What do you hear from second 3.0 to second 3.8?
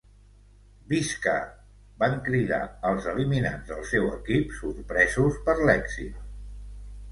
eliminats